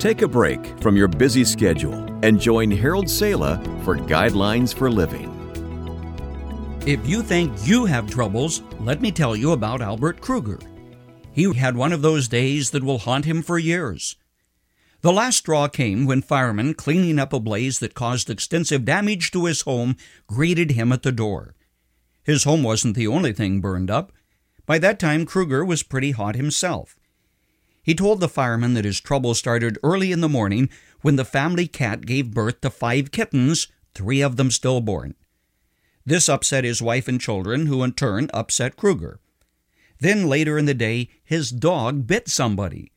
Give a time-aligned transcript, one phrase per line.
[0.00, 1.92] Take a break from your busy schedule
[2.24, 5.28] and join Harold Sala for Guidelines for Living.
[6.86, 10.58] If you think you have troubles, let me tell you about Albert Kruger.
[11.32, 14.16] He had one of those days that will haunt him for years.
[15.02, 19.44] The last straw came when firemen cleaning up a blaze that caused extensive damage to
[19.44, 21.56] his home greeted him at the door.
[22.24, 24.12] His home wasn't the only thing burned up.
[24.64, 26.96] By that time, Kruger was pretty hot himself.
[27.82, 30.68] He told the firemen that his trouble started early in the morning
[31.00, 35.14] when the family cat gave birth to five kittens, three of them stillborn.
[36.04, 39.20] This upset his wife and children, who in turn upset Kruger.
[39.98, 42.92] Then later in the day, his dog bit somebody.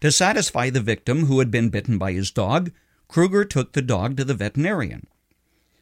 [0.00, 2.72] To satisfy the victim who had been bitten by his dog,
[3.08, 5.06] Kruger took the dog to the veterinarian.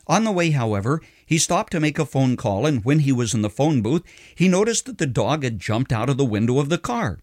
[0.06, 3.34] On the way, however, he stopped to make a phone call, and when he was
[3.34, 4.02] in the phone booth,
[4.34, 7.20] he noticed that the dog had jumped out of the window of the car.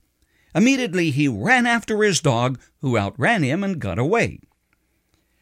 [0.56, 4.40] Immediately, he ran after his dog, who outran him and got away.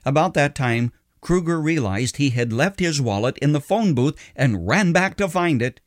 [0.05, 0.91] About that time,
[1.22, 5.28] Kruger realized he had left his wallet in the phone booth and ran back to
[5.28, 5.81] find it.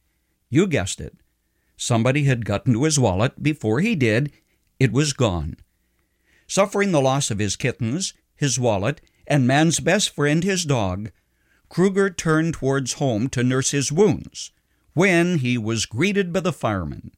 [0.48, 1.16] You guessed it.
[1.76, 4.32] Somebody had gotten to his wallet before he did,
[4.78, 5.56] it was gone.
[6.46, 11.10] Suffering the loss of his kittens, his wallet, and man's best friend, his dog,
[11.68, 14.50] Kruger turned towards home to nurse his wounds
[14.92, 17.12] when he was greeted by the firemen.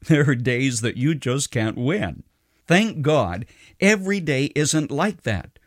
[0.06, 2.22] There are days that you just can't win.
[2.66, 3.46] Thank God,
[3.80, 5.58] every day isn't like that,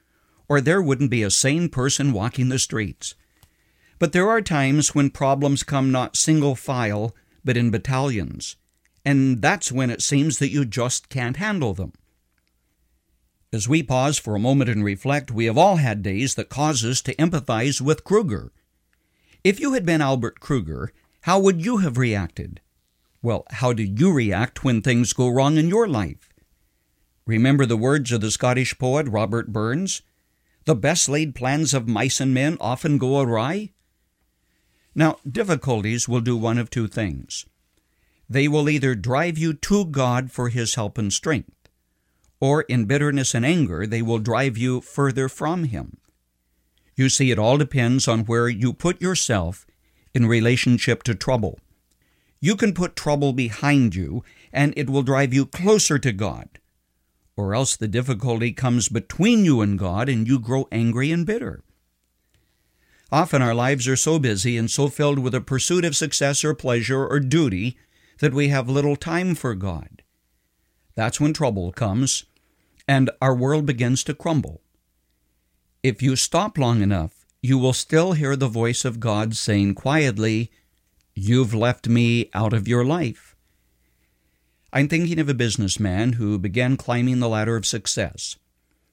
[0.47, 3.15] or there wouldn't be a sane person walking the streets.
[3.99, 8.55] But there are times when problems come not single file, but in battalions
[9.05, 11.93] and that's when it seems that you just can't handle them.
[13.53, 16.85] As we pause for a moment and reflect, we have all had days that cause
[16.85, 18.51] us to empathize with Kruger.
[19.43, 22.61] If you had been Albert Kruger, how would you have reacted?
[23.23, 26.29] Well, how do you react when things go wrong in your life?
[27.25, 30.01] Remember the words of the Scottish poet Robert Burns?
[30.65, 33.73] The best laid plans of mice and men often go awry.
[34.95, 37.45] Now, difficulties will do one of two things.
[38.27, 41.69] They will either drive you to God for His help and strength,
[42.39, 45.97] or in bitterness and anger, they will drive you further from Him.
[46.95, 49.65] You see, it all depends on where you put yourself
[50.13, 51.59] in relationship to trouble.
[52.41, 56.49] You can put trouble behind you, and it will drive you closer to God.
[57.37, 61.63] Or else the difficulty comes between you and God, and you grow angry and bitter.
[63.11, 66.53] Often our lives are so busy and so filled with a pursuit of success or
[66.53, 67.77] pleasure or duty
[68.19, 70.01] that we have little time for God.
[70.95, 72.25] That's when trouble comes
[72.87, 74.61] and our world begins to crumble.
[75.83, 80.51] If you stop long enough, you will still hear the voice of God saying quietly,
[81.23, 83.35] You've left me out of your life.
[84.73, 88.39] I'm thinking of a businessman who began climbing the ladder of success.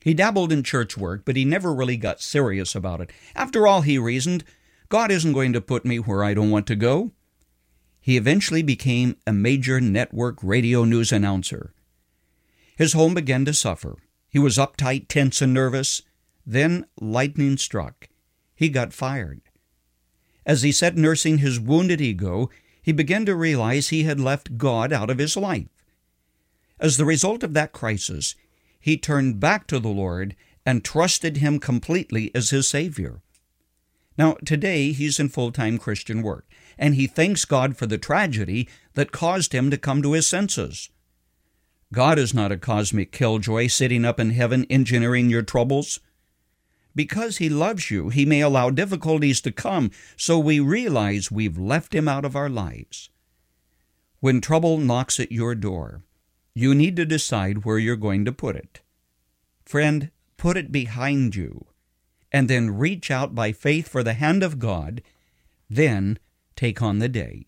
[0.02, 3.10] He dabbled in church work, but he never really got serious about it.
[3.34, 4.44] After all, he reasoned,
[4.90, 7.12] God isn't going to put me where I don't want to go.
[7.98, 11.72] He eventually became a major network radio news announcer.
[12.76, 13.96] His home began to suffer.
[14.28, 16.02] He was uptight, tense, and nervous.
[16.44, 18.10] Then lightning struck.
[18.54, 19.40] He got fired.
[20.48, 22.48] As he sat nursing his wounded ego,
[22.80, 25.68] he began to realize he had left God out of his life.
[26.80, 28.34] As the result of that crisis,
[28.80, 33.20] he turned back to the Lord and trusted Him completely as his Savior.
[34.16, 36.46] Now, today he's in full time Christian work
[36.78, 40.88] and he thanks God for the tragedy that caused him to come to his senses.
[41.92, 46.00] God is not a cosmic killjoy sitting up in heaven engineering your troubles.
[46.98, 51.94] Because he loves you, he may allow difficulties to come so we realize we've left
[51.94, 53.08] him out of our lives.
[54.18, 56.02] When trouble knocks at your door,
[56.56, 58.80] you need to decide where you're going to put it.
[59.64, 61.66] Friend, put it behind you,
[62.32, 65.00] and then reach out by faith for the hand of God.
[65.70, 66.18] Then
[66.56, 67.46] take on the day.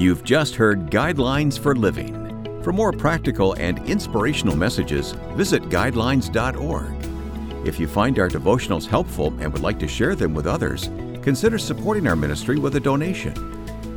[0.00, 2.62] You've just heard Guidelines for Living.
[2.62, 7.66] For more practical and inspirational messages, visit guidelines.org.
[7.66, 10.88] If you find our devotionals helpful and would like to share them with others,
[11.22, 13.34] consider supporting our ministry with a donation.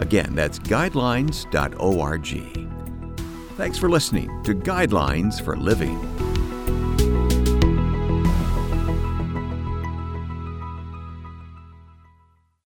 [0.01, 2.27] Again, that's guidelines.org.
[3.55, 6.22] Thanks for listening to Guidelines for Living.